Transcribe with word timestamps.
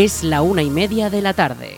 Es 0.00 0.22
la 0.22 0.42
una 0.42 0.62
y 0.62 0.70
media 0.70 1.10
de 1.10 1.20
la 1.20 1.32
tarde. 1.32 1.76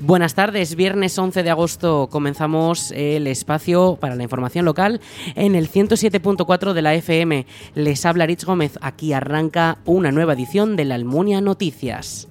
Buenas 0.00 0.34
tardes, 0.34 0.76
viernes 0.76 1.18
11 1.18 1.42
de 1.44 1.48
agosto 1.48 2.10
comenzamos 2.12 2.90
el 2.90 3.26
espacio 3.26 3.96
para 3.98 4.16
la 4.16 4.22
información 4.24 4.66
local 4.66 5.00
en 5.34 5.54
el 5.54 5.70
107.4 5.70 6.74
de 6.74 6.82
la 6.82 6.94
FM. 6.94 7.46
Les 7.74 8.04
habla 8.04 8.26
Rich 8.26 8.44
Gómez, 8.44 8.78
aquí 8.82 9.14
arranca 9.14 9.78
una 9.86 10.12
nueva 10.12 10.34
edición 10.34 10.76
de 10.76 10.84
la 10.84 10.96
Almunia 10.96 11.40
Noticias. 11.40 12.28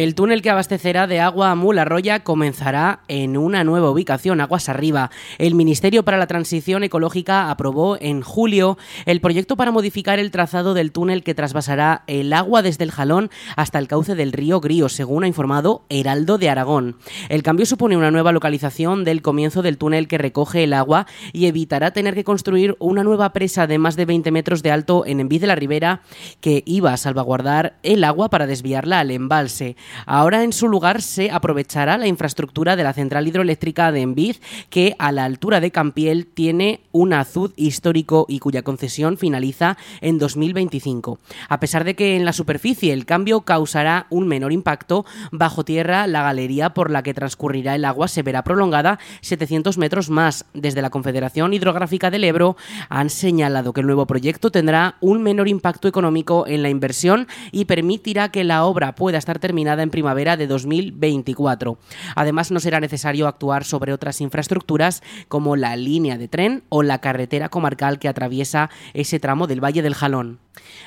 El 0.00 0.14
túnel 0.14 0.40
que 0.40 0.48
abastecerá 0.48 1.06
de 1.06 1.20
agua 1.20 1.50
a 1.50 1.54
Mularroya 1.54 2.20
comenzará 2.20 3.00
en 3.06 3.36
una 3.36 3.64
nueva 3.64 3.90
ubicación, 3.90 4.40
aguas 4.40 4.70
arriba. 4.70 5.10
El 5.36 5.54
Ministerio 5.54 6.06
para 6.06 6.16
la 6.16 6.26
Transición 6.26 6.82
Ecológica 6.82 7.50
aprobó 7.50 7.98
en 8.00 8.22
julio 8.22 8.78
el 9.04 9.20
proyecto 9.20 9.56
para 9.56 9.72
modificar 9.72 10.18
el 10.18 10.30
trazado 10.30 10.72
del 10.72 10.90
túnel 10.90 11.22
que 11.22 11.34
trasvasará 11.34 12.04
el 12.06 12.32
agua 12.32 12.62
desde 12.62 12.84
el 12.84 12.92
Jalón 12.92 13.28
hasta 13.56 13.78
el 13.78 13.88
cauce 13.88 14.14
del 14.14 14.32
río 14.32 14.58
Grío, 14.58 14.88
según 14.88 15.24
ha 15.24 15.26
informado 15.26 15.84
Heraldo 15.90 16.38
de 16.38 16.48
Aragón. 16.48 16.96
El 17.28 17.42
cambio 17.42 17.66
supone 17.66 17.98
una 17.98 18.10
nueva 18.10 18.32
localización 18.32 19.04
del 19.04 19.20
comienzo 19.20 19.60
del 19.60 19.76
túnel 19.76 20.08
que 20.08 20.16
recoge 20.16 20.64
el 20.64 20.72
agua 20.72 21.06
y 21.34 21.44
evitará 21.44 21.90
tener 21.90 22.14
que 22.14 22.24
construir 22.24 22.74
una 22.78 23.04
nueva 23.04 23.34
presa 23.34 23.66
de 23.66 23.76
más 23.76 23.96
de 23.96 24.06
20 24.06 24.30
metros 24.30 24.62
de 24.62 24.70
alto 24.70 25.04
en 25.04 25.20
Envid 25.20 25.42
de 25.42 25.46
la 25.48 25.56
Ribera 25.56 26.00
que 26.40 26.62
iba 26.64 26.90
a 26.94 26.96
salvaguardar 26.96 27.76
el 27.82 28.02
agua 28.02 28.30
para 28.30 28.46
desviarla 28.46 29.00
al 29.00 29.10
embalse. 29.10 29.76
Ahora 30.06 30.42
en 30.42 30.52
su 30.52 30.68
lugar 30.68 31.02
se 31.02 31.30
aprovechará 31.30 31.98
la 31.98 32.06
infraestructura 32.06 32.76
de 32.76 32.84
la 32.84 32.92
central 32.92 33.26
hidroeléctrica 33.26 33.92
de 33.92 34.02
Enviz, 34.02 34.40
que 34.68 34.94
a 34.98 35.12
la 35.12 35.24
altura 35.24 35.60
de 35.60 35.70
Campiel 35.70 36.26
tiene 36.26 36.80
un 36.92 37.12
azud 37.12 37.52
histórico 37.56 38.26
y 38.28 38.38
cuya 38.38 38.62
concesión 38.62 39.16
finaliza 39.16 39.76
en 40.00 40.18
2025. 40.18 41.18
A 41.48 41.60
pesar 41.60 41.84
de 41.84 41.94
que 41.94 42.16
en 42.16 42.24
la 42.24 42.32
superficie 42.32 42.92
el 42.92 43.06
cambio 43.06 43.42
causará 43.42 44.06
un 44.10 44.28
menor 44.28 44.52
impacto, 44.52 45.04
bajo 45.32 45.64
tierra 45.64 46.06
la 46.06 46.22
galería 46.22 46.70
por 46.74 46.90
la 46.90 47.02
que 47.02 47.14
transcurrirá 47.14 47.74
el 47.74 47.84
agua 47.84 48.08
se 48.08 48.22
verá 48.22 48.42
prolongada 48.44 48.98
700 49.20 49.78
metros 49.78 50.10
más. 50.10 50.44
Desde 50.54 50.82
la 50.82 50.90
Confederación 50.90 51.54
Hidrográfica 51.54 52.10
del 52.10 52.24
Ebro 52.24 52.56
han 52.88 53.10
señalado 53.10 53.72
que 53.72 53.80
el 53.80 53.86
nuevo 53.86 54.06
proyecto 54.06 54.50
tendrá 54.50 54.96
un 55.00 55.22
menor 55.22 55.48
impacto 55.48 55.88
económico 55.88 56.46
en 56.46 56.62
la 56.62 56.70
inversión 56.70 57.28
y 57.52 57.64
permitirá 57.64 58.30
que 58.30 58.44
la 58.44 58.64
obra 58.64 58.94
pueda 58.94 59.18
estar 59.18 59.38
terminada 59.38 59.79
en 59.82 59.90
primavera 59.90 60.36
de 60.36 60.46
2024. 60.46 61.78
Además, 62.14 62.50
no 62.50 62.60
será 62.60 62.80
necesario 62.80 63.28
actuar 63.28 63.64
sobre 63.64 63.92
otras 63.92 64.20
infraestructuras 64.20 65.02
como 65.28 65.56
la 65.56 65.76
línea 65.76 66.18
de 66.18 66.28
tren 66.28 66.64
o 66.68 66.82
la 66.82 67.00
carretera 67.00 67.48
comarcal 67.48 67.98
que 67.98 68.08
atraviesa 68.08 68.70
ese 68.94 69.20
tramo 69.20 69.46
del 69.46 69.62
Valle 69.62 69.82
del 69.82 69.94
Jalón. 69.94 70.38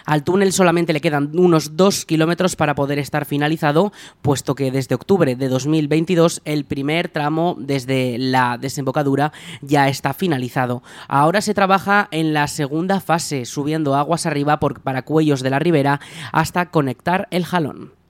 Al 0.06 0.24
túnel 0.24 0.52
solamente 0.52 0.94
le 0.94 1.02
quedan 1.02 1.32
unos 1.38 1.78
dos 1.78 2.06
kilómetros 2.06 2.56
para 2.56 2.76
poder 2.76 3.00
estar 3.00 3.26
finalizado, 3.26 3.92
puesto 4.22 4.56
que 4.56 4.72
desde 4.72 4.96
octubre 4.96 5.36
de 5.36 5.48
2022 5.48 6.42
el 6.46 6.66
primer 6.66 7.10
tramo 7.10 7.56
desde 7.58 8.18
la 8.18 8.58
desembocadura 8.58 9.32
ya 9.62 9.88
está 9.88 10.14
finalizado. 10.14 10.84
Ahora 11.08 11.42
se 11.42 11.54
trabaja 11.54 12.08
en 12.12 12.34
la 12.34 12.48
segunda 12.48 13.00
fase, 13.00 13.46
subiendo 13.46 13.96
aguas 13.96 14.26
arriba 14.26 14.60
por, 14.60 14.82
para 14.82 15.04
cuellos 15.04 15.42
de 15.42 15.50
la 15.50 15.60
ribera 15.60 16.00
hasta 16.32 16.70
conectar 16.70 17.28
el 17.32 17.46
jalón. 17.46 18.03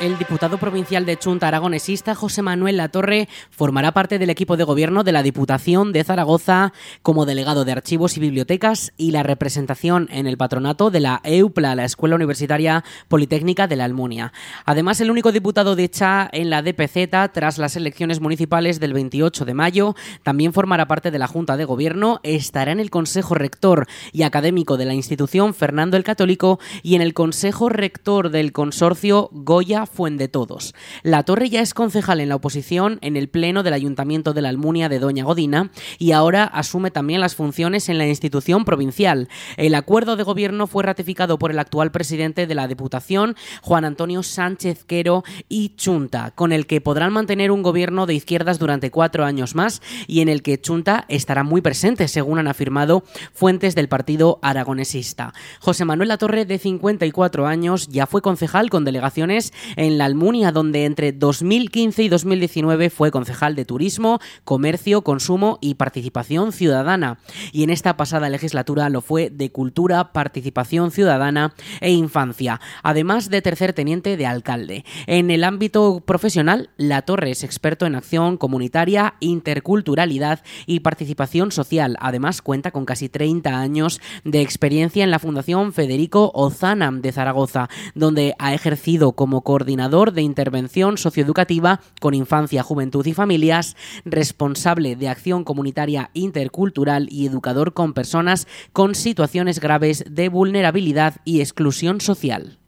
El 0.00 0.16
diputado 0.16 0.56
provincial 0.56 1.04
de 1.04 1.18
Chunta 1.18 1.48
aragonesista 1.48 2.14
José 2.14 2.40
Manuel 2.40 2.78
Latorre 2.78 3.28
formará 3.50 3.92
parte 3.92 4.18
del 4.18 4.30
equipo 4.30 4.56
de 4.56 4.64
gobierno 4.64 5.04
de 5.04 5.12
la 5.12 5.22
Diputación 5.22 5.92
de 5.92 6.04
Zaragoza 6.04 6.72
como 7.02 7.26
delegado 7.26 7.66
de 7.66 7.72
archivos 7.72 8.16
y 8.16 8.20
bibliotecas 8.20 8.94
y 8.96 9.10
la 9.10 9.22
representación 9.22 10.08
en 10.10 10.26
el 10.26 10.38
patronato 10.38 10.90
de 10.90 11.00
la 11.00 11.20
EUPLA, 11.22 11.74
la 11.74 11.84
Escuela 11.84 12.16
Universitaria 12.16 12.82
Politécnica 13.08 13.66
de 13.66 13.76
la 13.76 13.84
Almunia. 13.84 14.32
Además, 14.64 15.02
el 15.02 15.10
único 15.10 15.32
diputado 15.32 15.76
de 15.76 15.90
Cha 15.90 16.30
en 16.32 16.48
la 16.48 16.62
DPZ 16.62 17.30
tras 17.34 17.58
las 17.58 17.76
elecciones 17.76 18.22
municipales 18.22 18.80
del 18.80 18.94
28 18.94 19.44
de 19.44 19.52
mayo 19.52 19.94
también 20.22 20.54
formará 20.54 20.88
parte 20.88 21.10
de 21.10 21.18
la 21.18 21.26
Junta 21.26 21.58
de 21.58 21.66
Gobierno, 21.66 22.20
estará 22.22 22.72
en 22.72 22.80
el 22.80 22.88
Consejo 22.88 23.34
Rector 23.34 23.86
y 24.12 24.22
Académico 24.22 24.78
de 24.78 24.86
la 24.86 24.94
institución 24.94 25.52
Fernando 25.52 25.98
el 25.98 26.04
Católico 26.04 26.58
y 26.82 26.94
en 26.94 27.02
el 27.02 27.12
Consejo 27.12 27.68
Rector 27.68 28.30
del 28.30 28.52
Consorcio 28.52 29.28
Goya 29.32 29.84
de 30.00 30.28
Todos. 30.28 30.74
La 31.02 31.24
Torre 31.24 31.50
ya 31.50 31.60
es 31.60 31.74
concejal 31.74 32.20
en 32.20 32.30
la 32.30 32.36
oposición 32.36 32.98
en 33.02 33.18
el 33.18 33.28
Pleno 33.28 33.62
del 33.62 33.74
Ayuntamiento 33.74 34.32
de 34.32 34.40
la 34.40 34.48
Almunia 34.48 34.88
de 34.88 34.98
Doña 34.98 35.24
Godina 35.24 35.72
y 35.98 36.12
ahora 36.12 36.44
asume 36.44 36.90
también 36.90 37.20
las 37.20 37.34
funciones 37.34 37.90
en 37.90 37.98
la 37.98 38.06
institución 38.06 38.64
provincial. 38.64 39.28
El 39.58 39.74
acuerdo 39.74 40.16
de 40.16 40.22
gobierno 40.22 40.66
fue 40.66 40.84
ratificado 40.84 41.38
por 41.38 41.50
el 41.50 41.58
actual 41.58 41.90
presidente 41.90 42.46
de 42.46 42.54
la 42.54 42.66
Diputación, 42.66 43.36
Juan 43.60 43.84
Antonio 43.84 44.22
Sánchez 44.22 44.84
Quero 44.84 45.22
y 45.50 45.74
Chunta, 45.76 46.30
con 46.30 46.52
el 46.52 46.66
que 46.66 46.80
podrán 46.80 47.12
mantener 47.12 47.50
un 47.50 47.62
gobierno 47.62 48.06
de 48.06 48.14
izquierdas 48.14 48.58
durante 48.58 48.90
cuatro 48.90 49.26
años 49.26 49.54
más 49.54 49.82
y 50.06 50.22
en 50.22 50.30
el 50.30 50.42
que 50.42 50.58
Chunta 50.58 51.04
estará 51.08 51.44
muy 51.44 51.60
presente, 51.60 52.08
según 52.08 52.38
han 52.38 52.48
afirmado 52.48 53.04
fuentes 53.34 53.74
del 53.74 53.88
partido 53.88 54.38
aragonesista. 54.40 55.34
José 55.60 55.84
Manuel 55.84 56.08
Latorre, 56.08 56.46
de 56.46 56.58
54 56.58 57.46
años, 57.46 57.88
ya 57.88 58.06
fue 58.06 58.22
concejal 58.22 58.70
con 58.70 58.86
delegaciones 58.86 59.52
en 59.80 59.96
la 59.96 60.04
Almunia, 60.04 60.52
donde 60.52 60.84
entre 60.84 61.10
2015 61.12 62.02
y 62.02 62.10
2019 62.10 62.90
fue 62.90 63.10
concejal 63.10 63.56
de 63.56 63.64
Turismo, 63.64 64.20
Comercio, 64.44 65.00
Consumo 65.00 65.56
y 65.62 65.76
Participación 65.76 66.52
Ciudadana. 66.52 67.18
Y 67.50 67.62
en 67.62 67.70
esta 67.70 67.96
pasada 67.96 68.28
legislatura 68.28 68.90
lo 68.90 69.00
fue 69.00 69.30
de 69.30 69.50
Cultura, 69.50 70.12
Participación 70.12 70.90
Ciudadana 70.90 71.54
e 71.80 71.92
Infancia, 71.92 72.60
además 72.82 73.30
de 73.30 73.40
tercer 73.40 73.72
teniente 73.72 74.18
de 74.18 74.26
alcalde. 74.26 74.84
En 75.06 75.30
el 75.30 75.44
ámbito 75.44 76.02
profesional, 76.04 76.68
La 76.76 77.00
Torre 77.00 77.30
es 77.30 77.42
experto 77.42 77.86
en 77.86 77.94
acción 77.94 78.36
comunitaria, 78.36 79.14
interculturalidad 79.20 80.42
y 80.66 80.80
participación 80.80 81.52
social. 81.52 81.96
Además, 82.00 82.42
cuenta 82.42 82.70
con 82.70 82.84
casi 82.84 83.08
30 83.08 83.58
años 83.58 84.02
de 84.24 84.42
experiencia 84.42 85.04
en 85.04 85.10
la 85.10 85.18
Fundación 85.18 85.72
Federico 85.72 86.32
Ozanam 86.34 87.00
de 87.00 87.12
Zaragoza, 87.12 87.70
donde 87.94 88.34
ha 88.38 88.52
ejercido 88.52 89.12
como 89.12 89.40
coordinador 89.40 89.59
coordinador 89.60 90.12
de 90.12 90.22
intervención 90.22 90.96
socioeducativa 90.96 91.80
con 92.00 92.14
infancia, 92.14 92.62
juventud 92.62 93.04
y 93.04 93.12
familias, 93.12 93.76
responsable 94.06 94.96
de 94.96 95.08
acción 95.08 95.44
comunitaria 95.44 96.10
intercultural 96.14 97.08
y 97.10 97.26
educador 97.26 97.74
con 97.74 97.92
personas 97.92 98.48
con 98.72 98.94
situaciones 98.94 99.60
graves 99.60 100.02
de 100.08 100.30
vulnerabilidad 100.30 101.16
y 101.26 101.40
exclusión 101.40 102.00
social. 102.00 102.59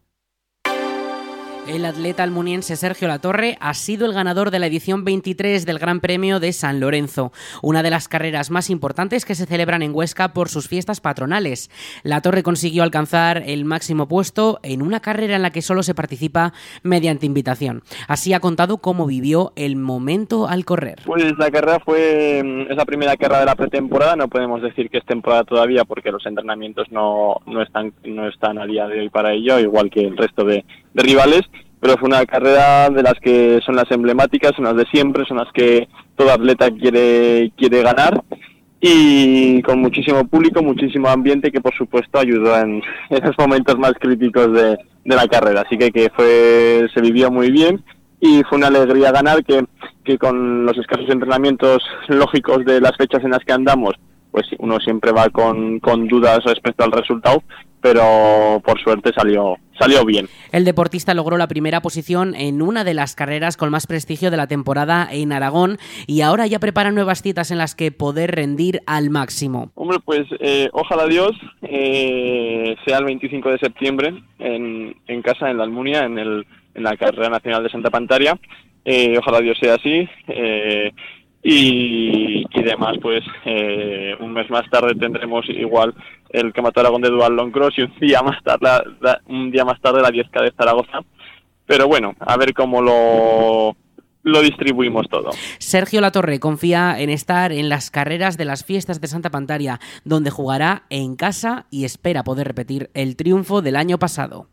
El 1.68 1.84
atleta 1.84 2.24
almuniense 2.24 2.74
Sergio 2.74 3.06
Latorre 3.06 3.56
ha 3.60 3.72
sido 3.74 4.04
el 4.06 4.12
ganador 4.12 4.50
de 4.50 4.58
la 4.58 4.66
edición 4.66 5.04
23 5.04 5.64
del 5.64 5.78
Gran 5.78 6.00
Premio 6.00 6.40
de 6.40 6.52
San 6.52 6.80
Lorenzo, 6.80 7.30
una 7.62 7.84
de 7.84 7.90
las 7.90 8.08
carreras 8.08 8.50
más 8.50 8.68
importantes 8.68 9.24
que 9.24 9.36
se 9.36 9.46
celebran 9.46 9.80
en 9.82 9.94
Huesca 9.94 10.32
por 10.32 10.48
sus 10.48 10.66
fiestas 10.66 11.00
patronales. 11.00 11.70
Latorre 12.02 12.42
consiguió 12.42 12.82
alcanzar 12.82 13.44
el 13.46 13.64
máximo 13.64 14.08
puesto 14.08 14.58
en 14.64 14.82
una 14.82 14.98
carrera 14.98 15.36
en 15.36 15.42
la 15.42 15.50
que 15.50 15.62
solo 15.62 15.84
se 15.84 15.94
participa 15.94 16.52
mediante 16.82 17.26
invitación. 17.26 17.82
Así 18.08 18.32
ha 18.32 18.40
contado 18.40 18.78
cómo 18.78 19.06
vivió 19.06 19.52
el 19.54 19.76
momento 19.76 20.48
al 20.48 20.64
correr. 20.64 20.98
Pues 21.06 21.32
la 21.38 21.50
carrera 21.52 21.78
fue 21.78 22.42
mm, 22.44 22.72
esa 22.72 22.84
primera 22.84 23.16
carrera 23.16 23.40
de 23.40 23.46
la 23.46 23.54
pretemporada, 23.54 24.16
no 24.16 24.26
podemos 24.26 24.62
decir 24.62 24.90
que 24.90 24.98
es 24.98 25.06
temporada 25.06 25.44
todavía 25.44 25.84
porque 25.84 26.10
los 26.10 26.26
entrenamientos 26.26 26.90
no, 26.90 27.36
no, 27.46 27.62
están, 27.62 27.92
no 28.02 28.26
están 28.26 28.58
a 28.58 28.66
día 28.66 28.88
de 28.88 28.98
hoy 28.98 29.10
para 29.10 29.32
ello, 29.32 29.60
igual 29.60 29.90
que 29.90 30.00
el 30.00 30.16
resto 30.16 30.44
de 30.44 30.64
de 30.94 31.02
rivales, 31.02 31.42
pero 31.82 31.98
fue 31.98 32.08
una 32.08 32.24
carrera 32.26 32.90
de 32.90 33.02
las 33.02 33.14
que 33.14 33.58
son 33.66 33.74
las 33.74 33.90
emblemáticas, 33.90 34.52
son 34.54 34.66
las 34.66 34.76
de 34.76 34.86
siempre, 34.86 35.24
son 35.24 35.38
las 35.38 35.50
que 35.52 35.88
todo 36.14 36.30
atleta 36.30 36.70
quiere, 36.70 37.50
quiere 37.56 37.82
ganar 37.82 38.22
y 38.80 39.60
con 39.62 39.80
muchísimo 39.80 40.24
público, 40.28 40.62
muchísimo 40.62 41.08
ambiente 41.08 41.50
que 41.50 41.60
por 41.60 41.74
supuesto 41.74 42.20
ayudó 42.20 42.56
en 42.56 42.84
esos 43.10 43.34
momentos 43.36 43.80
más 43.80 43.94
críticos 43.94 44.52
de, 44.52 44.78
de 45.04 45.16
la 45.16 45.26
carrera. 45.26 45.64
Así 45.66 45.76
que, 45.76 45.90
que 45.90 46.08
fue, 46.14 46.86
se 46.94 47.00
vivió 47.00 47.32
muy 47.32 47.50
bien 47.50 47.82
y 48.20 48.44
fue 48.44 48.58
una 48.58 48.68
alegría 48.68 49.10
ganar 49.10 49.42
que, 49.42 49.64
que 50.04 50.18
con 50.18 50.64
los 50.64 50.78
escasos 50.78 51.10
entrenamientos 51.10 51.82
lógicos 52.06 52.64
de 52.64 52.80
las 52.80 52.96
fechas 52.96 53.24
en 53.24 53.32
las 53.32 53.44
que 53.44 53.54
andamos, 53.54 53.94
pues 54.30 54.46
uno 54.60 54.78
siempre 54.78 55.10
va 55.10 55.28
con, 55.30 55.80
con 55.80 56.06
dudas 56.06 56.44
respecto 56.44 56.84
al 56.84 56.92
resultado, 56.92 57.42
pero 57.82 58.62
por 58.64 58.80
suerte 58.80 59.10
salió 59.14 59.56
salió 59.78 60.04
bien. 60.04 60.28
El 60.52 60.64
deportista 60.64 61.12
logró 61.12 61.36
la 61.36 61.48
primera 61.48 61.80
posición 61.80 62.34
en 62.36 62.62
una 62.62 62.84
de 62.84 62.94
las 62.94 63.16
carreras 63.16 63.56
con 63.56 63.70
más 63.70 63.86
prestigio 63.86 64.30
de 64.30 64.36
la 64.36 64.46
temporada 64.46 65.08
en 65.10 65.32
Aragón 65.32 65.78
y 66.06 66.20
ahora 66.20 66.46
ya 66.46 66.60
prepara 66.60 66.92
nuevas 66.92 67.22
citas 67.22 67.50
en 67.50 67.58
las 67.58 67.74
que 67.74 67.90
poder 67.90 68.30
rendir 68.30 68.80
al 68.86 69.10
máximo. 69.10 69.72
Hombre, 69.74 69.98
pues 70.04 70.22
eh, 70.38 70.68
ojalá 70.72 71.06
Dios 71.06 71.32
eh, 71.62 72.76
sea 72.86 72.98
el 72.98 73.04
25 73.04 73.50
de 73.50 73.58
septiembre 73.58 74.14
en, 74.38 74.96
en 75.08 75.22
casa, 75.22 75.50
en 75.50 75.58
la 75.58 75.64
Almunia, 75.64 76.04
en, 76.04 76.18
el, 76.18 76.46
en 76.74 76.82
la 76.82 76.96
carrera 76.96 77.28
nacional 77.28 77.64
de 77.64 77.70
Santa 77.70 77.90
Pantaria. 77.90 78.38
Eh, 78.84 79.16
ojalá 79.18 79.40
Dios 79.40 79.58
sea 79.60 79.74
así. 79.74 80.08
Y, 81.44 82.44
y 82.48 82.62
demás, 82.62 82.96
pues 83.02 83.24
eh, 83.44 84.14
un 84.20 84.32
mes 84.32 84.48
más 84.48 84.68
tarde 84.70 84.94
tendremos 84.94 85.44
igual 85.48 85.92
el 86.30 86.52
Campeonato 86.52 86.80
Aragón 86.80 87.02
de 87.02 87.10
Dual 87.10 87.34
Long 87.34 87.50
Cross 87.50 87.74
y 87.78 87.82
un 87.82 87.92
día 88.00 88.22
más 88.22 88.42
tarde 88.44 88.68
la, 89.00 89.20
un 89.26 89.50
día 89.50 89.64
más 89.64 89.80
tarde 89.80 90.02
la 90.02 90.10
10K 90.10 90.42
de 90.42 90.52
Zaragoza. 90.52 91.00
Pero 91.66 91.88
bueno, 91.88 92.14
a 92.20 92.36
ver 92.36 92.54
cómo 92.54 92.80
lo 92.80 93.76
lo 94.24 94.40
distribuimos 94.40 95.08
todo. 95.08 95.30
Sergio 95.58 96.00
Latorre 96.00 96.38
confía 96.38 97.00
en 97.00 97.10
estar 97.10 97.52
en 97.52 97.68
las 97.68 97.90
carreras 97.90 98.36
de 98.36 98.44
las 98.44 98.64
fiestas 98.64 99.00
de 99.00 99.08
Santa 99.08 99.30
Pantaria, 99.30 99.80
donde 100.04 100.30
jugará 100.30 100.84
en 100.90 101.16
casa 101.16 101.66
y 101.70 101.84
espera 101.84 102.22
poder 102.22 102.46
repetir 102.46 102.90
el 102.94 103.16
triunfo 103.16 103.62
del 103.62 103.76
año 103.76 103.98
pasado. 103.98 104.48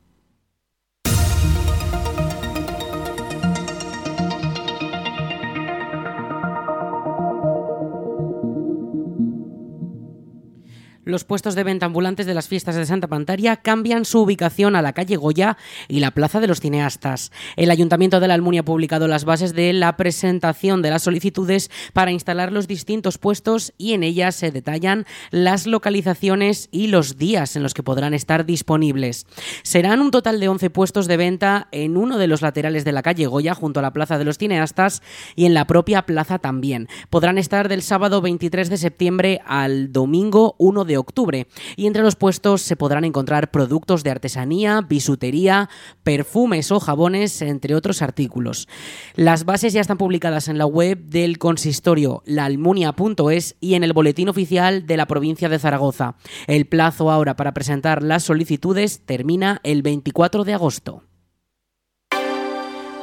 Los 11.10 11.24
puestos 11.24 11.56
de 11.56 11.64
venta 11.64 11.86
ambulantes 11.86 12.26
de 12.26 12.34
las 12.34 12.48
fiestas 12.48 12.76
de 12.76 12.86
Santa 12.86 13.08
Pantaria 13.08 13.58
cambian 13.58 14.06
su 14.06 14.22
ubicación 14.22 14.76
a 14.76 14.82
la 14.82 14.94
calle 14.94 15.18
Goya 15.18 15.58
y 15.88 16.00
la 16.00 16.12
Plaza 16.12 16.40
de 16.40 16.48
los 16.48 16.60
Cineastas. 16.60 17.32
El 17.56 17.72
Ayuntamiento 17.72 18.20
de 18.20 18.28
la 18.28 18.34
Almunia 18.34 18.62
ha 18.62 18.66
publicado 18.66 19.08
las 19.08 19.26
bases 19.26 19.54
de 19.54 19.74
la 19.74 19.98
presentación 19.98 20.82
de 20.82 20.90
las 20.90 21.04
solicitudes 21.04 21.72
para 21.94 22.12
instalar 22.12 22.52
los 22.52 22.68
distintos 22.68 23.18
puestos 23.18 23.74
y 23.78 23.94
en 23.94 24.04
ellas 24.04 24.36
se 24.36 24.52
detallan 24.52 25.06
las 25.32 25.68
localizaciones 25.68 26.70
y 26.72 26.88
los 26.88 27.18
días 27.18 27.56
en 27.56 27.64
los 27.64 27.74
que 27.74 27.84
podrán 27.84 28.14
estar 28.14 28.46
disponibles. 28.46 29.26
Serán 29.64 30.02
un 30.02 30.12
total 30.12 30.40
de 30.40 30.48
11 30.48 30.70
puestos 30.70 31.08
de 31.08 31.18
venta 31.18 31.68
en 31.72 31.98
uno 31.98 32.18
de 32.18 32.28
los 32.28 32.42
laterales 32.42 32.86
de 32.86 32.92
la 32.92 33.02
calle 33.02 33.28
Goya 33.28 33.56
junto 33.56 33.80
a 33.80 33.84
la 33.84 33.94
Plaza 33.94 34.18
de 34.18 34.26
los 34.26 34.38
Cineastas 34.38 35.02
y 35.36 35.46
en 35.46 35.54
la 35.54 35.66
propia 35.66 36.04
plaza 36.04 36.40
también. 36.40 36.88
Podrán 37.10 37.38
estar 37.38 37.70
del 37.70 37.82
sábado 37.82 38.22
23 38.22 38.70
de 38.70 38.78
septiembre 38.78 39.42
al 39.46 39.92
domingo 39.92 40.56
1 40.58 40.86
de 40.86 40.98
octubre. 41.00 41.48
Y 41.76 41.88
entre 41.88 42.04
los 42.04 42.16
puestos 42.16 42.62
se 42.62 42.76
podrán 42.76 43.06
encontrar 43.06 43.52
productos 43.52 44.04
de 44.04 44.12
artesanía, 44.12 44.82
bisutería, 44.82 45.70
perfumes 46.04 46.72
o 46.72 46.80
jabones, 46.80 47.42
entre 47.42 47.76
otros 47.76 48.02
artículos. 48.02 48.68
Las 49.16 49.46
bases 49.46 49.74
ya 49.74 49.82
están 49.82 49.98
publicadas 49.98 50.48
en 50.48 50.58
la 50.58 50.66
web 50.66 51.00
del 51.06 51.38
consistorio 51.38 52.22
laalmunia.es 52.26 53.56
y 53.60 53.74
en 53.74 53.84
el 53.84 53.94
boletín 53.94 54.30
oficial 54.30 54.86
de 54.86 54.98
la 54.98 55.08
provincia 55.08 55.50
de 55.50 55.60
Zaragoza. 55.60 56.16
El 56.48 56.66
plazo 56.66 57.12
ahora 57.12 57.36
para 57.36 57.54
presentar 57.54 58.04
las 58.04 58.24
solicitudes 58.24 59.02
termina 59.06 59.62
el 59.64 59.82
24 59.82 60.44
de 60.44 60.54
agosto. 60.54 61.04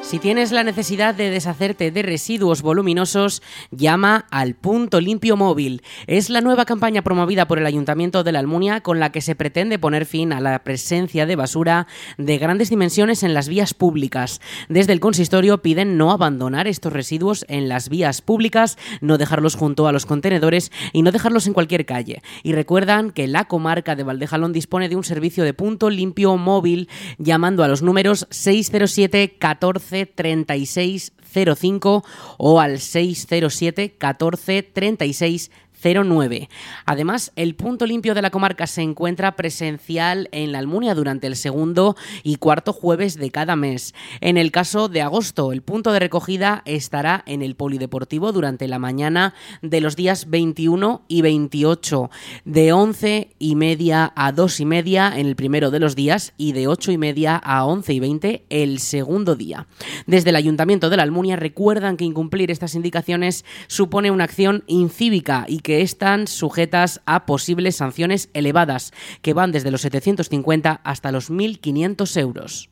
Si 0.06 0.20
tienes 0.20 0.52
la 0.52 0.62
necesidad 0.62 1.16
de 1.16 1.30
deshacerte 1.30 1.90
de 1.90 2.02
residuos 2.02 2.62
voluminosos, 2.62 3.42
llama 3.72 4.26
al 4.30 4.54
Punto 4.54 5.00
Limpio 5.00 5.36
Móvil. 5.36 5.82
Es 6.06 6.30
la 6.30 6.40
nueva 6.40 6.64
campaña 6.64 7.02
promovida 7.02 7.48
por 7.48 7.58
el 7.58 7.66
Ayuntamiento 7.66 8.22
de 8.22 8.30
la 8.30 8.38
Almunia 8.38 8.82
con 8.82 9.00
la 9.00 9.10
que 9.10 9.20
se 9.20 9.34
pretende 9.34 9.80
poner 9.80 10.06
fin 10.06 10.32
a 10.32 10.38
la 10.38 10.60
presencia 10.60 11.26
de 11.26 11.34
basura 11.34 11.88
de 12.18 12.38
grandes 12.38 12.70
dimensiones 12.70 13.24
en 13.24 13.34
las 13.34 13.48
vías 13.48 13.74
públicas. 13.74 14.40
Desde 14.68 14.92
el 14.92 15.00
consistorio 15.00 15.60
piden 15.60 15.98
no 15.98 16.12
abandonar 16.12 16.68
estos 16.68 16.92
residuos 16.92 17.44
en 17.48 17.68
las 17.68 17.88
vías 17.88 18.22
públicas, 18.22 18.78
no 19.00 19.18
dejarlos 19.18 19.56
junto 19.56 19.88
a 19.88 19.92
los 19.92 20.06
contenedores 20.06 20.70
y 20.92 21.02
no 21.02 21.10
dejarlos 21.10 21.48
en 21.48 21.52
cualquier 21.52 21.84
calle. 21.84 22.22
Y 22.44 22.52
recuerdan 22.52 23.10
que 23.10 23.26
la 23.26 23.46
comarca 23.46 23.96
de 23.96 24.04
Valdejalón 24.04 24.52
dispone 24.52 24.88
de 24.88 24.94
un 24.94 25.02
servicio 25.02 25.42
de 25.42 25.52
punto 25.52 25.90
limpio 25.90 26.36
móvil 26.36 26.88
llamando 27.18 27.64
a 27.64 27.68
los 27.68 27.82
números 27.82 28.28
607 28.30 29.34
14 29.36 29.95
3605 30.04 32.04
o 32.36 32.60
al 32.60 32.80
607 32.80 33.94
14 33.96 34.62
36 34.62 35.50
09. 35.94 36.48
Además, 36.84 37.32
el 37.36 37.54
punto 37.54 37.86
limpio 37.86 38.14
de 38.14 38.22
la 38.22 38.30
comarca 38.30 38.66
se 38.66 38.82
encuentra 38.82 39.36
presencial 39.36 40.28
en 40.32 40.52
la 40.52 40.58
Almunia 40.58 40.94
durante 40.94 41.26
el 41.26 41.36
segundo 41.36 41.96
y 42.22 42.36
cuarto 42.36 42.72
jueves 42.72 43.16
de 43.16 43.30
cada 43.30 43.56
mes. 43.56 43.94
En 44.20 44.36
el 44.36 44.50
caso 44.50 44.88
de 44.88 45.02
agosto, 45.02 45.52
el 45.52 45.62
punto 45.62 45.92
de 45.92 46.00
recogida 46.00 46.62
estará 46.64 47.22
en 47.26 47.42
el 47.42 47.54
Polideportivo 47.54 48.32
durante 48.32 48.68
la 48.68 48.78
mañana 48.78 49.34
de 49.62 49.80
los 49.80 49.96
días 49.96 50.30
21 50.30 51.02
y 51.08 51.22
28, 51.22 52.10
de 52.44 52.72
11 52.72 53.30
y 53.38 53.56
media 53.56 54.12
a 54.16 54.32
2 54.32 54.60
y 54.60 54.64
media 54.64 55.12
en 55.16 55.26
el 55.26 55.36
primero 55.36 55.70
de 55.70 55.80
los 55.80 55.96
días 55.96 56.34
y 56.36 56.52
de 56.52 56.68
8 56.68 56.92
y 56.92 56.98
media 56.98 57.36
a 57.36 57.64
11 57.64 57.92
y 57.92 58.00
20 58.00 58.46
el 58.50 58.78
segundo 58.78 59.36
día. 59.36 59.66
Desde 60.06 60.30
el 60.30 60.36
Ayuntamiento 60.36 60.90
de 60.90 60.96
la 60.96 61.02
Almunia 61.02 61.36
recuerdan 61.36 61.96
que 61.96 62.04
incumplir 62.04 62.50
estas 62.50 62.74
indicaciones 62.74 63.44
supone 63.66 64.10
una 64.10 64.24
acción 64.24 64.64
incívica 64.66 65.44
y 65.48 65.60
que 65.60 65.75
están 65.82 66.26
sujetas 66.26 67.00
a 67.06 67.26
posibles 67.26 67.76
sanciones 67.76 68.28
elevadas, 68.32 68.92
que 69.22 69.34
van 69.34 69.52
desde 69.52 69.70
los 69.70 69.82
750 69.82 70.80
hasta 70.84 71.12
los 71.12 71.30
1.500 71.30 72.20
euros. 72.20 72.70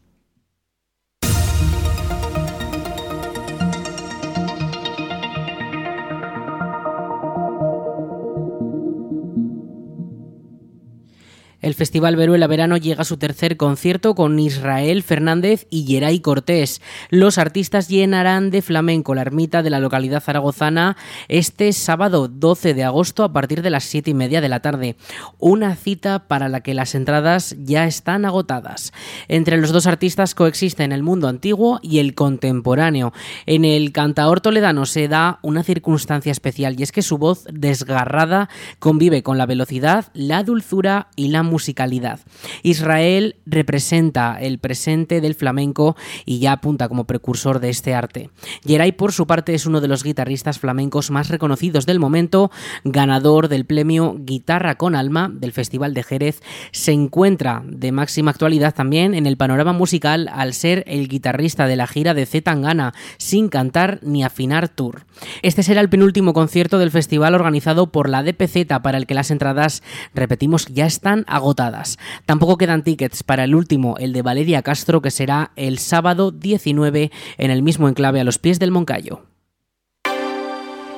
El 11.65 11.73
Festival 11.73 12.15
Veruela 12.15 12.47
Verano 12.47 12.77
llega 12.77 13.01
a 13.01 13.07
su 13.07 13.17
tercer 13.17 13.57
concierto 13.57 14.15
con 14.15 14.39
Israel 14.39 15.03
Fernández 15.03 15.67
y 15.71 15.87
Geray 15.87 16.21
Cortés. 16.21 16.83
Los 17.09 17.39
artistas 17.39 17.89
llenarán 17.89 18.51
de 18.51 18.61
flamenco 18.61 19.15
la 19.15 19.23
ermita 19.23 19.63
de 19.63 19.71
la 19.71 19.81
localidad 19.81 20.23
zaragozana 20.23 20.99
este 21.29 21.73
sábado 21.73 22.29
12 22.29 22.75
de 22.75 22.85
agosto 22.85 23.25
a 23.25 23.33
partir 23.33 23.63
de 23.63 23.71
las 23.71 23.85
7 23.85 24.11
y 24.11 24.15
media 24.15 24.43
de 24.43 24.51
la 24.51 24.61
tarde. 24.61 24.97
Una 25.39 25.75
cita 25.75 26.29
para 26.29 26.51
la 26.51 26.61
que 26.61 26.75
las 26.75 26.95
entradas 26.95 27.57
ya 27.59 27.87
están 27.87 28.27
agotadas. 28.27 28.93
Entre 29.29 29.57
los 29.57 29.73
dos 29.73 29.87
artistas 29.87 30.35
coexisten 30.35 30.93
el 30.93 31.03
mundo 31.03 31.29
antiguo 31.29 31.81
y 31.81 31.99
el 31.99 32.15
contemporáneo. 32.15 33.15
En 33.47 33.65
el 33.65 33.91
cantaor 33.93 34.43
toledano 34.43 34.85
se 34.85 35.09
da 35.09 35.39
una 35.41 35.63
circunstancia 35.63 36.31
especial 36.31 36.79
y 36.79 36.83
es 36.83 36.93
que 36.93 37.01
su 37.01 37.17
voz 37.17 37.47
desgarrada 37.51 38.51
convive 38.81 39.23
con 39.23 39.39
la 39.39 39.47
velocidad, 39.47 40.09
la 40.13 40.43
dulzura 40.43 41.09
y 41.17 41.29
la 41.29 41.43
musicalidad. 41.55 42.19
Israel 42.65 43.37
representa 43.47 44.39
el 44.41 44.59
presente 44.59 45.21
del 45.21 45.37
flamenco 45.37 45.95
y 46.27 46.41
ya 46.41 46.51
apunta 46.51 46.89
como 46.89 47.05
precursor 47.05 47.61
de 47.61 47.71
este 47.71 47.95
arte. 47.95 48.31
Geray, 48.67 48.91
por 48.91 49.13
su 49.13 49.29
parte, 49.29 49.55
es 49.55 49.67
uno 49.67 49.81
de 49.81 49.87
los 49.87 50.03
guitarristas 50.03 50.59
flamencos 50.59 51.13
más 51.13 51.29
reconocidos 51.29 51.87
del 51.87 52.01
momento, 52.01 52.51
ganador 52.83 53.47
del 53.47 53.67
premio 53.67 54.17
Guitarra 54.19 54.75
con 54.75 54.97
Alma 54.97 55.31
del 55.33 55.53
Festival 55.53 55.95
de 55.95 56.03
Jerez. 56.03 56.43
Se 56.73 56.91
encuentra 56.91 57.63
de 57.65 57.93
máxima 57.93 58.33
actualidad 58.33 58.75
también 58.75 59.15
en 59.15 59.27
el 59.27 59.37
panorama 59.37 59.73
musical 59.73 60.29
al 60.33 60.55
ser 60.55 60.83
el 60.89 61.07
guitarrista 61.07 61.69
de 61.69 61.77
la 61.77 61.87
gira 61.87 62.15
de 62.15 62.27
Z 62.27 62.43
Tangana, 62.43 62.95
sin 63.17 63.49
cantar 63.49 64.01
ni 64.03 64.25
afinar 64.25 64.69
tour. 64.69 65.07
Este 65.43 65.63
será 65.63 65.81
el 65.81 65.89
penúltimo 65.89 66.33
concierto 66.33 66.81
del 66.81 66.91
festival 66.91 67.37
organizado 67.37 67.93
por 67.93 68.09
la 68.09 68.25
DPZ 68.25 68.81
para 68.83 68.99
el 68.99 69.07
que 69.07 69.15
las 69.15 69.31
entradas, 69.31 69.85
repetimos, 70.15 70.67
ya 70.67 70.87
están 70.87 71.25
agotadas 71.29 71.44
agotadas. 71.45 71.99
Tampoco 72.25 72.57
quedan 72.57 72.83
tickets 72.83 73.23
para 73.23 73.45
el 73.45 73.55
último, 73.55 73.97
el 73.99 74.13
de 74.13 74.23
Valeria 74.23 74.63
Castro, 74.63 75.03
que 75.03 75.11
será 75.11 75.53
el 75.57 75.79
sábado 75.79 76.31
19 76.31 77.13
en 77.39 77.51
el 77.51 77.63
mismo 77.63 77.89
enclave 77.89 78.21
a 78.21 78.25
los 78.25 78.39
pies 78.39 78.59
del 78.59 78.71
Moncayo. 78.71 79.34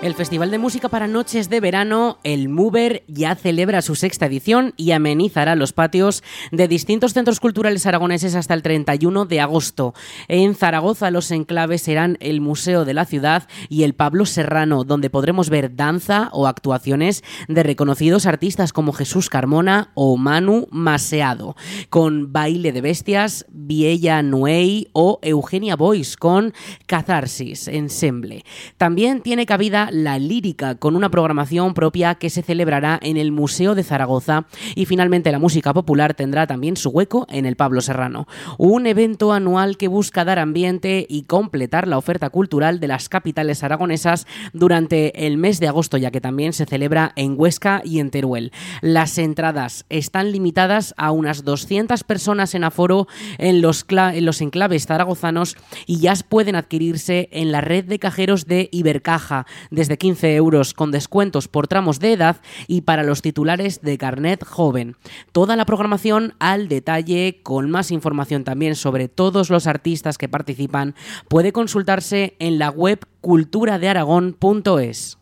El 0.02 0.14
Festival 0.14 0.50
de 0.50 0.58
Música 0.58 0.90
para 0.90 1.08
Noches 1.08 1.48
de 1.48 1.58
Verano, 1.58 2.18
el 2.22 2.50
Mover, 2.50 3.02
ya 3.08 3.34
celebra 3.34 3.80
su 3.80 3.94
sexta 3.94 4.26
edición 4.26 4.74
y 4.76 4.90
amenizará 4.92 5.56
los 5.56 5.72
patios 5.72 6.22
de 6.52 6.68
distintos 6.68 7.14
centros 7.14 7.40
culturales 7.40 7.86
aragoneses 7.86 8.34
hasta 8.34 8.52
el 8.52 8.62
31 8.62 9.24
de 9.24 9.40
agosto. 9.40 9.94
En 10.28 10.54
Zaragoza 10.54 11.10
los 11.10 11.30
enclaves 11.30 11.80
serán 11.80 12.18
el 12.20 12.42
Museo 12.42 12.84
de 12.84 12.92
la 12.92 13.06
Ciudad 13.06 13.48
y 13.70 13.84
el 13.84 13.94
Pablo 13.94 14.26
Serrano, 14.26 14.84
donde 14.84 15.08
podremos 15.08 15.48
ver 15.48 15.74
danza 15.74 16.28
o 16.32 16.46
actuaciones 16.46 17.24
de 17.48 17.62
reconocidos 17.62 18.26
artistas 18.26 18.74
como 18.74 18.92
Jesús 18.92 19.30
Carmona 19.30 19.92
o 19.94 20.18
Manu 20.18 20.68
Maseado, 20.70 21.56
con 21.88 22.34
Baile 22.34 22.72
de 22.72 22.82
Bestias, 22.82 23.46
Viella 23.48 24.22
Nuey 24.22 24.88
o 24.92 25.18
Eugenia 25.22 25.74
Boys 25.74 26.18
con 26.18 26.52
Catharsis 26.84 27.66
Ensemble. 27.66 28.44
También 28.76 29.22
tiene 29.22 29.46
cabida 29.46 29.85
la 29.92 30.18
lírica, 30.18 30.74
con 30.74 30.96
una 30.96 31.10
programación 31.10 31.74
propia 31.74 32.16
que 32.16 32.30
se 32.30 32.42
celebrará 32.42 32.98
en 33.02 33.16
el 33.16 33.32
Museo 33.32 33.74
de 33.74 33.84
Zaragoza. 33.84 34.46
Y 34.74 34.86
finalmente 34.86 35.32
la 35.32 35.38
música 35.38 35.72
popular 35.72 36.14
tendrá 36.14 36.46
también 36.46 36.76
su 36.76 36.90
hueco 36.90 37.26
en 37.30 37.46
el 37.46 37.56
Pablo 37.56 37.80
Serrano. 37.80 38.26
Un 38.58 38.86
evento 38.86 39.32
anual 39.32 39.76
que 39.76 39.88
busca 39.88 40.24
dar 40.24 40.38
ambiente 40.38 41.06
y 41.08 41.22
completar 41.22 41.86
la 41.86 41.98
oferta 41.98 42.30
cultural 42.30 42.80
de 42.80 42.88
las 42.88 43.08
capitales 43.08 43.62
aragonesas 43.62 44.26
durante 44.52 45.26
el 45.26 45.36
mes 45.36 45.60
de 45.60 45.68
agosto, 45.68 45.96
ya 45.96 46.10
que 46.10 46.20
también 46.20 46.52
se 46.52 46.66
celebra 46.66 47.12
en 47.16 47.34
Huesca 47.38 47.82
y 47.84 48.00
en 48.00 48.10
Teruel. 48.10 48.52
Las 48.80 49.18
entradas 49.18 49.84
están 49.90 50.32
limitadas 50.32 50.94
a 50.96 51.12
unas 51.12 51.44
200 51.44 52.02
personas 52.04 52.54
en 52.54 52.64
aforo 52.64 53.06
en 53.38 53.62
los, 53.62 53.86
en 53.88 54.26
los 54.26 54.40
enclaves 54.40 54.86
zaragozanos 54.86 55.56
y 55.86 55.98
ya 55.98 56.16
pueden 56.28 56.56
adquirirse 56.56 57.28
en 57.32 57.52
la 57.52 57.60
red 57.60 57.84
de 57.84 57.98
cajeros 57.98 58.46
de 58.46 58.68
Ibercaja 58.72 59.46
desde 59.76 59.98
15 59.98 60.34
euros 60.34 60.74
con 60.74 60.90
descuentos 60.90 61.46
por 61.46 61.68
tramos 61.68 62.00
de 62.00 62.14
edad 62.14 62.38
y 62.66 62.80
para 62.80 63.04
los 63.04 63.22
titulares 63.22 63.82
de 63.82 63.98
carnet 63.98 64.42
joven. 64.44 64.96
Toda 65.30 65.54
la 65.54 65.66
programación 65.66 66.34
al 66.40 66.66
detalle 66.66 67.40
con 67.44 67.70
más 67.70 67.92
información 67.92 68.42
también 68.42 68.74
sobre 68.74 69.08
todos 69.08 69.50
los 69.50 69.68
artistas 69.68 70.18
que 70.18 70.28
participan 70.28 70.96
puede 71.28 71.52
consultarse 71.52 72.34
en 72.38 72.58
la 72.58 72.70
web 72.70 73.06
culturadearagón.es. 73.20 75.18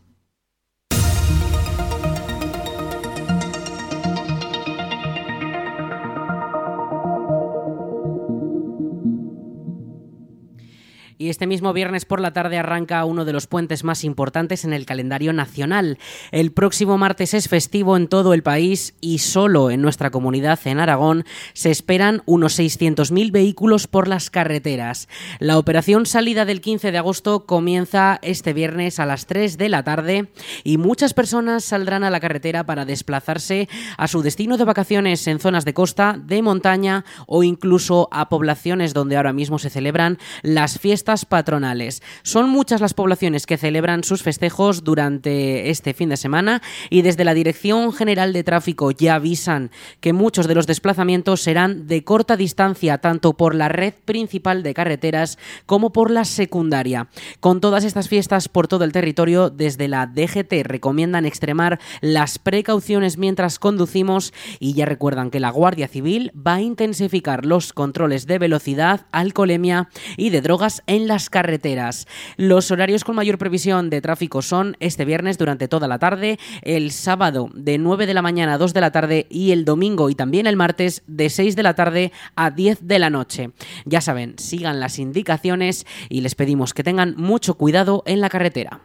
Y 11.16 11.28
este 11.28 11.46
mismo 11.46 11.72
viernes 11.72 12.06
por 12.06 12.20
la 12.20 12.32
tarde 12.32 12.58
arranca 12.58 13.04
uno 13.04 13.24
de 13.24 13.32
los 13.32 13.46
puentes 13.46 13.84
más 13.84 14.02
importantes 14.02 14.64
en 14.64 14.72
el 14.72 14.84
calendario 14.84 15.32
nacional. 15.32 15.98
El 16.32 16.50
próximo 16.50 16.98
martes 16.98 17.34
es 17.34 17.48
festivo 17.48 17.96
en 17.96 18.08
todo 18.08 18.34
el 18.34 18.42
país 18.42 18.94
y 19.00 19.18
solo 19.18 19.70
en 19.70 19.80
nuestra 19.80 20.10
comunidad, 20.10 20.58
en 20.64 20.80
Aragón, 20.80 21.24
se 21.52 21.70
esperan 21.70 22.22
unos 22.26 22.58
600.000 22.58 23.30
vehículos 23.30 23.86
por 23.86 24.08
las 24.08 24.28
carreteras. 24.28 25.08
La 25.38 25.56
operación 25.56 26.04
salida 26.04 26.44
del 26.44 26.60
15 26.60 26.90
de 26.90 26.98
agosto 26.98 27.46
comienza 27.46 28.18
este 28.22 28.52
viernes 28.52 28.98
a 28.98 29.06
las 29.06 29.26
3 29.26 29.56
de 29.56 29.68
la 29.68 29.84
tarde 29.84 30.32
y 30.64 30.78
muchas 30.78 31.14
personas 31.14 31.62
saldrán 31.64 32.02
a 32.02 32.10
la 32.10 32.18
carretera 32.18 32.66
para 32.66 32.84
desplazarse 32.84 33.68
a 33.96 34.08
su 34.08 34.22
destino 34.22 34.56
de 34.56 34.64
vacaciones 34.64 35.28
en 35.28 35.38
zonas 35.38 35.64
de 35.64 35.74
costa, 35.74 36.18
de 36.20 36.42
montaña 36.42 37.04
o 37.28 37.44
incluso 37.44 38.08
a 38.10 38.28
poblaciones 38.28 38.94
donde 38.94 39.16
ahora 39.16 39.32
mismo 39.32 39.60
se 39.60 39.70
celebran 39.70 40.18
las 40.42 40.80
fiestas 40.80 41.03
patronales. 41.04 42.02
Son 42.22 42.48
muchas 42.48 42.80
las 42.80 42.94
poblaciones 42.94 43.46
que 43.46 43.58
celebran 43.58 44.04
sus 44.04 44.22
festejos 44.22 44.84
durante 44.84 45.70
este 45.70 45.94
fin 45.94 46.08
de 46.08 46.16
semana 46.16 46.62
y 46.90 47.02
desde 47.02 47.24
la 47.24 47.34
Dirección 47.34 47.92
General 47.92 48.32
de 48.32 48.44
Tráfico 48.44 48.90
ya 48.90 49.16
avisan 49.16 49.70
que 50.00 50.12
muchos 50.12 50.48
de 50.48 50.54
los 50.54 50.66
desplazamientos 50.66 51.40
serán 51.40 51.86
de 51.86 52.04
corta 52.04 52.36
distancia 52.36 52.98
tanto 52.98 53.34
por 53.34 53.54
la 53.54 53.68
red 53.68 53.94
principal 54.04 54.62
de 54.62 54.74
carreteras 54.74 55.38
como 55.66 55.92
por 55.92 56.10
la 56.10 56.24
secundaria. 56.24 57.08
Con 57.40 57.60
todas 57.60 57.84
estas 57.84 58.08
fiestas 58.08 58.48
por 58.48 58.68
todo 58.68 58.84
el 58.84 58.92
territorio, 58.92 59.50
desde 59.50 59.88
la 59.88 60.06
DGT 60.06 60.64
recomiendan 60.64 61.26
extremar 61.26 61.78
las 62.00 62.38
precauciones 62.38 63.18
mientras 63.18 63.58
conducimos 63.58 64.32
y 64.58 64.74
ya 64.74 64.86
recuerdan 64.86 65.30
que 65.30 65.40
la 65.40 65.50
Guardia 65.50 65.88
Civil 65.88 66.32
va 66.34 66.54
a 66.54 66.62
intensificar 66.62 67.44
los 67.44 67.72
controles 67.72 68.26
de 68.26 68.38
velocidad, 68.38 69.06
alcoholemia 69.12 69.88
y 70.16 70.30
de 70.30 70.40
drogas 70.40 70.82
las 71.00 71.30
carreteras. 71.30 72.06
Los 72.36 72.70
horarios 72.70 73.04
con 73.04 73.16
mayor 73.16 73.38
previsión 73.38 73.90
de 73.90 74.00
tráfico 74.00 74.42
son 74.42 74.76
este 74.80 75.04
viernes 75.04 75.38
durante 75.38 75.68
toda 75.68 75.88
la 75.88 75.98
tarde, 75.98 76.38
el 76.62 76.90
sábado 76.90 77.50
de 77.54 77.78
9 77.78 78.06
de 78.06 78.14
la 78.14 78.22
mañana 78.22 78.54
a 78.54 78.58
2 78.58 78.72
de 78.72 78.80
la 78.80 78.92
tarde 78.92 79.26
y 79.28 79.52
el 79.52 79.64
domingo 79.64 80.10
y 80.10 80.14
también 80.14 80.46
el 80.46 80.56
martes 80.56 81.02
de 81.06 81.30
6 81.30 81.56
de 81.56 81.62
la 81.62 81.74
tarde 81.74 82.12
a 82.36 82.50
10 82.50 82.86
de 82.86 82.98
la 82.98 83.10
noche. 83.10 83.50
Ya 83.84 84.00
saben, 84.00 84.38
sigan 84.38 84.80
las 84.80 84.98
indicaciones 84.98 85.86
y 86.08 86.20
les 86.20 86.34
pedimos 86.34 86.74
que 86.74 86.84
tengan 86.84 87.14
mucho 87.16 87.54
cuidado 87.54 88.02
en 88.06 88.20
la 88.20 88.28
carretera. 88.28 88.80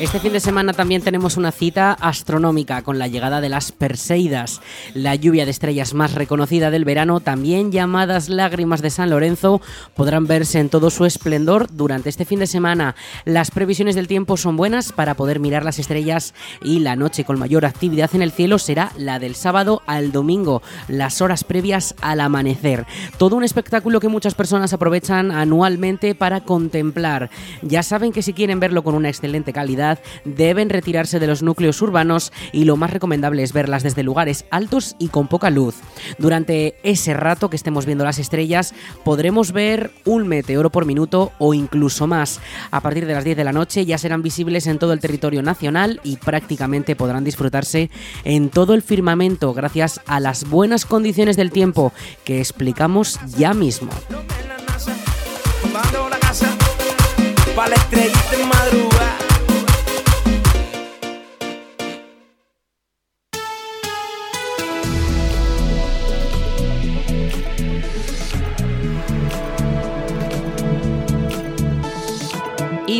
Este 0.00 0.20
fin 0.20 0.32
de 0.32 0.38
semana 0.38 0.74
también 0.74 1.02
tenemos 1.02 1.36
una 1.36 1.50
cita 1.50 1.92
astronómica 1.92 2.82
con 2.82 3.00
la 3.00 3.08
llegada 3.08 3.40
de 3.40 3.48
las 3.48 3.72
Perseidas, 3.72 4.60
la 4.94 5.16
lluvia 5.16 5.44
de 5.44 5.50
estrellas 5.50 5.92
más 5.92 6.14
reconocida 6.14 6.70
del 6.70 6.84
verano, 6.84 7.18
también 7.18 7.72
llamadas 7.72 8.28
lágrimas 8.28 8.80
de 8.80 8.90
San 8.90 9.10
Lorenzo, 9.10 9.60
podrán 9.96 10.28
verse 10.28 10.60
en 10.60 10.68
todo 10.68 10.90
su 10.90 11.04
esplendor 11.04 11.66
durante 11.72 12.10
este 12.10 12.24
fin 12.24 12.38
de 12.38 12.46
semana. 12.46 12.94
Las 13.24 13.50
previsiones 13.50 13.96
del 13.96 14.06
tiempo 14.06 14.36
son 14.36 14.56
buenas 14.56 14.92
para 14.92 15.14
poder 15.14 15.40
mirar 15.40 15.64
las 15.64 15.80
estrellas 15.80 16.32
y 16.62 16.78
la 16.78 16.94
noche 16.94 17.24
con 17.24 17.40
mayor 17.40 17.66
actividad 17.66 18.14
en 18.14 18.22
el 18.22 18.30
cielo 18.30 18.60
será 18.60 18.92
la 18.96 19.18
del 19.18 19.34
sábado 19.34 19.82
al 19.86 20.12
domingo, 20.12 20.62
las 20.86 21.20
horas 21.20 21.42
previas 21.42 21.96
al 22.00 22.20
amanecer. 22.20 22.86
Todo 23.16 23.34
un 23.34 23.42
espectáculo 23.42 23.98
que 23.98 24.06
muchas 24.06 24.36
personas 24.36 24.72
aprovechan 24.72 25.32
anualmente 25.32 26.14
para 26.14 26.42
contemplar. 26.42 27.30
Ya 27.62 27.82
saben 27.82 28.12
que 28.12 28.22
si 28.22 28.32
quieren 28.32 28.60
verlo 28.60 28.84
con 28.84 28.94
una 28.94 29.08
excelente 29.08 29.52
calidad, 29.52 29.87
deben 30.24 30.70
retirarse 30.70 31.18
de 31.18 31.26
los 31.26 31.42
núcleos 31.42 31.80
urbanos 31.82 32.32
y 32.52 32.64
lo 32.64 32.76
más 32.76 32.90
recomendable 32.90 33.42
es 33.42 33.52
verlas 33.52 33.82
desde 33.82 34.02
lugares 34.02 34.44
altos 34.50 34.96
y 34.98 35.08
con 35.08 35.28
poca 35.28 35.50
luz. 35.50 35.76
Durante 36.18 36.76
ese 36.82 37.14
rato 37.14 37.50
que 37.50 37.56
estemos 37.56 37.86
viendo 37.86 38.04
las 38.04 38.18
estrellas 38.18 38.74
podremos 39.04 39.52
ver 39.52 39.90
un 40.04 40.28
meteoro 40.28 40.70
por 40.70 40.84
minuto 40.84 41.32
o 41.38 41.54
incluso 41.54 42.06
más. 42.06 42.40
A 42.70 42.80
partir 42.80 43.06
de 43.06 43.14
las 43.14 43.24
10 43.24 43.36
de 43.36 43.44
la 43.44 43.52
noche 43.52 43.84
ya 43.86 43.98
serán 43.98 44.22
visibles 44.22 44.66
en 44.66 44.78
todo 44.78 44.92
el 44.92 45.00
territorio 45.00 45.42
nacional 45.42 46.00
y 46.04 46.16
prácticamente 46.16 46.96
podrán 46.96 47.24
disfrutarse 47.24 47.90
en 48.24 48.50
todo 48.50 48.74
el 48.74 48.82
firmamento 48.82 49.54
gracias 49.54 50.00
a 50.06 50.20
las 50.20 50.48
buenas 50.48 50.84
condiciones 50.84 51.36
del 51.36 51.50
tiempo 51.50 51.92
que 52.24 52.40
explicamos 52.40 53.18
ya 53.36 53.54
mismo. 53.54 53.90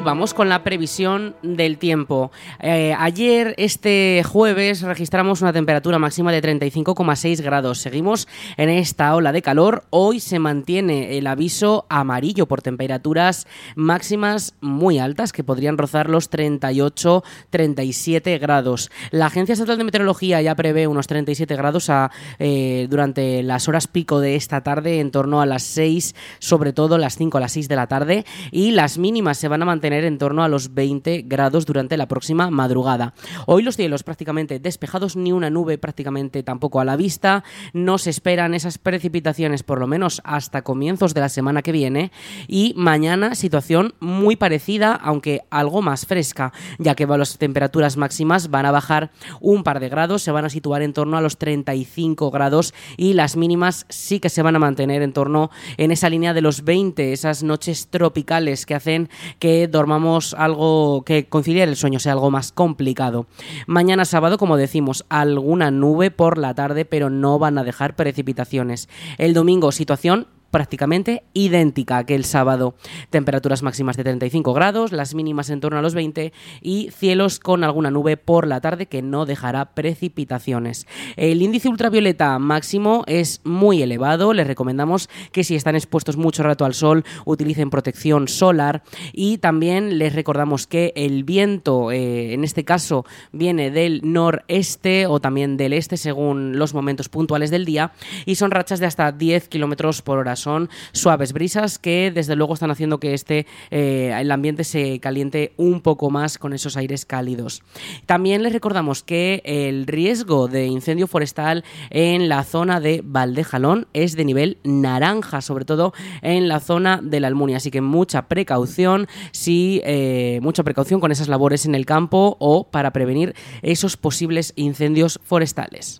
Vamos 0.01 0.35
con 0.35 0.49
la 0.49 0.63
previsión 0.63 1.35
del 1.43 1.79
tiempo. 1.79 2.31
Eh, 2.61 2.95
ayer, 2.99 3.55
este 3.59 4.23
jueves, 4.25 4.83
registramos 4.83 5.43
una 5.43 5.53
temperatura 5.53 5.99
máxima 5.99 6.33
de 6.33 6.43
35,6 6.43 7.43
grados. 7.43 7.79
Seguimos 7.79 8.29
en 8.57 8.69
esta 8.69 9.15
ola 9.15 9.33
de 9.33 9.43
calor. 9.43 9.85
Hoy 9.91 10.21
se 10.21 10.39
mantiene 10.39 11.19
el 11.19 11.27
aviso 11.27 11.87
amarillo 11.89 12.47
por 12.47 12.63
temperaturas 12.63 13.47
máximas 13.75 14.55
muy 14.61 14.99
altas 14.99 15.33
que 15.33 15.45
podrían 15.45 15.79
rozar 15.79 16.09
los 16.09 16.31
38-37 16.31 18.39
grados. 18.39 18.91
La 19.11 19.27
Agencia 19.27 19.55
Estatal 19.55 19.79
de 19.79 19.85
Meteorología 19.85 20.41
ya 20.43 20.55
prevé 20.55 20.87
unos 20.87 21.07
37 21.07 21.57
grados 21.57 21.91
eh, 22.39 22.87
durante 22.89 23.43
las 23.43 23.69
horas 23.69 23.89
pico 23.89 24.21
de 24.21 24.37
esta 24.37 24.63
tarde, 24.63 25.01
en 25.01 25.11
torno 25.11 25.41
a 25.41 25.47
las 25.47 25.63
6, 25.65 26.15
sobre 26.39 26.73
todo 26.73 26.99
las 26.99 27.17
5 27.17 27.39
a 27.39 27.41
las 27.41 27.53
6 27.53 27.69
de 27.69 27.77
la 27.77 27.87
tarde, 27.87 28.25
y 28.51 28.73
las 28.73 28.99
mínimas 28.99 29.39
se 29.39 29.49
van 29.49 29.63
a 29.63 29.65
mantener 29.65 29.88
en 29.93 30.19
torno 30.19 30.43
a 30.43 30.49
los 30.49 30.75
20 30.75 31.25
grados 31.27 31.67
durante 31.67 31.97
la 31.97 32.09
próxima 32.09 32.51
madrugada. 32.51 33.15
Hoy 33.47 33.63
los 33.63 33.77
cielos 33.77 34.03
prácticamente 34.03 34.59
despejados, 34.59 35.17
ni 35.17 35.33
una 35.33 35.51
nube 35.51 35.79
prácticamente 35.79 36.43
tampoco 36.43 36.81
a 36.81 36.85
la 36.85 36.97
vista. 36.97 37.45
No 37.73 37.99
se 37.99 38.11
esperan 38.11 38.55
esas 38.55 38.79
precipitaciones 38.79 39.63
por 39.63 39.81
lo 39.81 39.87
menos 39.87 40.21
hasta 40.25 40.63
comienzos 40.63 41.15
de 41.15 41.21
la 41.21 41.29
semana 41.29 41.63
que 41.63 41.73
viene. 41.73 42.13
Y 42.47 42.75
mañana 42.77 43.35
situación 43.35 43.95
muy 44.01 44.37
parecida, 44.37 44.95
aunque 44.95 45.43
algo 45.51 45.83
más 45.83 46.07
fresca, 46.07 46.53
ya 46.79 46.95
que 46.95 47.07
las 47.07 47.39
temperaturas 47.39 47.97
máximas 47.97 48.51
van 48.51 48.67
a 48.67 48.71
bajar 48.71 49.11
un 49.41 49.63
par 49.63 49.81
de 49.81 49.89
grados, 49.89 50.23
se 50.23 50.31
van 50.31 50.45
a 50.45 50.51
situar 50.51 50.83
en 50.83 50.93
torno 50.93 51.17
a 51.17 51.21
los 51.21 51.39
35 51.39 52.31
grados 52.31 52.75
y 52.97 53.15
las 53.15 53.37
mínimas 53.37 53.87
sí 53.89 54.21
que 54.21 54.29
se 54.29 54.43
van 54.43 54.57
a 54.57 54.59
mantener 54.59 55.03
en 55.03 55.13
torno 55.13 55.51
en 55.77 55.91
esa 55.91 56.11
línea 56.11 56.35
de 56.35 56.43
los 56.43 56.65
20, 56.65 57.13
esas 57.13 57.43
noches 57.43 57.89
tropicales 57.89 58.67
que 58.67 58.75
hacen 58.75 59.09
que 59.39 59.69
dormamos 59.79 60.35
algo 60.35 61.03
que 61.05 61.29
conciliar 61.29 61.69
el 61.69 61.77
sueño 61.77 62.01
sea 62.01 62.13
algo 62.13 62.31
más 62.31 62.51
complicado. 62.51 63.27
Mañana 63.67 64.05
sábado, 64.05 64.37
como 64.37 64.57
decimos, 64.57 65.05
alguna 65.09 65.71
nube 65.71 66.11
por 66.11 66.37
la 66.37 66.55
tarde, 66.55 66.85
pero 66.85 67.11
no 67.11 67.39
van 67.39 67.59
a 67.59 67.65
dejar 67.65 67.95
precipitaciones. 67.95 68.89
El 69.19 69.35
domingo, 69.35 69.71
situación 69.71 70.27
prácticamente 70.51 71.23
idéntica 71.35 72.05
que 72.05 72.15
el 72.15 72.25
sábado. 72.25 72.75
Temperaturas 73.11 73.63
máximas 73.63 73.97
de 73.97 74.05
35 74.05 74.53
grados, 74.55 74.93
las 74.93 75.15
mínimas 75.15 75.51
en 75.51 75.61
torno 75.61 75.79
a 75.79 75.83
los 75.83 75.95
20 75.95 76.33
y 76.63 76.91
cielos 76.91 77.39
con 77.39 77.65
alguna 77.65 77.91
nube 77.91 78.17
por 78.17 78.47
la 78.47 78.61
tarde 78.61 78.87
que 78.87 79.03
no 79.03 79.27
dejará 79.27 79.75
precipitaciones. 79.75 80.87
El 81.17 81.43
índice 81.43 81.69
ultravioleta 81.69 82.39
máximo 82.39 83.05
es 83.07 83.41
muy 83.45 83.83
elevado, 83.83 84.33
les 84.33 84.47
recomendamos 84.47 85.09
que 85.33 85.45
si 85.45 85.55
están 85.55 85.77
expuestos 85.77 86.17
mucho 86.17 86.43
rato 86.43 86.65
al 86.65 86.75
sol 86.75 87.05
utilicen 87.25 87.71
protección 87.71 88.29
solar 88.29 88.83
y 89.13 89.39
también 89.39 89.99
les 89.99 90.15
recordamos 90.15 90.67
que 90.67 90.93
el 90.97 91.25
viento 91.25 91.93
eh, 91.93 92.33
en 92.33 92.45
este 92.45 92.65
caso 92.65 93.05
viene 93.33 93.71
del 93.71 94.01
noreste 94.05 95.07
o 95.07 95.21
también 95.21 95.57
del 95.57 95.73
este 95.73 95.97
según 95.97 96.59
los 96.59 96.75
momentos 96.75 97.09
puntuales 97.09 97.51
del 97.51 97.65
día 97.65 97.93
y 98.25 98.37
son 98.37 98.51
rachas 98.51 98.81
de 98.81 98.87
hasta 98.87 99.13
10 99.13 99.49
kilómetros 99.49 100.03
por 100.03 100.19
hora. 100.19 100.38
Son 100.39 100.69
suaves 100.93 101.33
brisas 101.33 101.79
que 101.79 102.11
desde 102.15 102.37
luego 102.37 102.55
están 102.55 102.71
haciendo 102.71 102.99
que 102.99 103.15
este 103.15 103.47
eh, 103.71 104.15
el 104.19 104.31
ambiente 104.31 104.65
se 104.65 105.01
caliente 105.01 105.53
un 105.57 105.81
poco 105.81 106.11
más 106.11 106.39
con 106.39 106.53
esos 106.53 106.77
aires 106.77 107.05
cálidos. 107.05 107.63
También 108.07 108.43
les 108.43 108.53
recordamos 108.53 109.03
que 109.03 109.43
el 109.45 109.87
riesgo 109.87 110.49
de 110.49 110.67
incendio 110.67 111.07
forestal 111.07 111.65
en 111.91 112.29
la 112.29 112.45
zona 112.45 112.81
de 112.81 113.03
Valdejalón 113.05 113.87
es 113.93 114.17
de 114.17 114.25
nivel 114.25 114.59
naranja, 114.65 115.41
sobre 115.41 115.65
todo 115.65 115.93
en 116.23 116.49
la 116.49 116.61
zona 116.61 117.01
de 117.03 117.21
la 117.21 117.29
Almunia. 117.29 117.59
Así 117.59 117.71
que 117.71 117.81
mucha 117.81 118.29
precaución, 118.29 119.09
sí, 119.33 119.81
eh, 119.85 120.41
mucha 120.43 120.63
precaución 120.63 121.01
con 121.01 121.13
esas 121.13 121.29
labores 121.29 121.67
en 121.67 121.75
el 121.75 121.87
campo 121.87 122.37
o 122.39 122.71
para 122.71 122.93
prevenir 122.93 123.35
esos 123.63 123.97
posibles 123.97 124.53
incendios 124.57 125.21
forestales. 125.25 125.99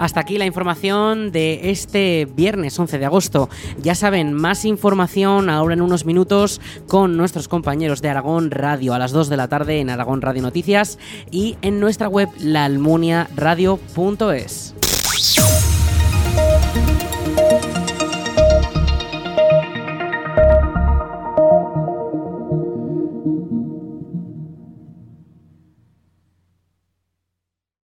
Hasta 0.00 0.20
aquí 0.20 0.38
la 0.38 0.46
información 0.46 1.30
de 1.30 1.70
este 1.70 2.26
viernes 2.34 2.78
11 2.78 2.98
de 2.98 3.04
agosto. 3.04 3.50
Ya 3.82 3.94
saben, 3.94 4.32
más 4.32 4.64
información 4.64 5.50
ahora 5.50 5.74
en 5.74 5.82
unos 5.82 6.06
minutos 6.06 6.62
con 6.88 7.18
nuestros 7.18 7.48
compañeros 7.48 8.00
de 8.00 8.08
Aragón 8.08 8.50
Radio 8.50 8.94
a 8.94 8.98
las 8.98 9.12
2 9.12 9.28
de 9.28 9.36
la 9.36 9.48
tarde 9.48 9.78
en 9.78 9.90
Aragón 9.90 10.22
Radio 10.22 10.40
Noticias 10.40 10.98
y 11.30 11.58
en 11.60 11.80
nuestra 11.80 12.08
web 12.08 12.30
laalmuniaradio.es. 12.38 14.74